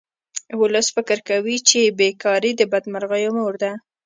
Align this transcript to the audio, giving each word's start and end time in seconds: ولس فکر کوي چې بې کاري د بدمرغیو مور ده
ولس 0.61 0.87
فکر 0.95 1.17
کوي 1.29 1.57
چې 1.69 1.79
بې 1.97 2.09
کاري 2.23 2.51
د 2.55 2.61
بدمرغیو 2.71 3.31
مور 3.37 3.53
ده 3.63 3.71